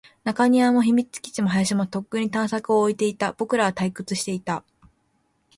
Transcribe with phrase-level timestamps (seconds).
[0.23, 3.33] 中庭も、秘密基地も、林も、とっくに探索を終えていた。
[3.33, 4.63] 僕らは退屈していた。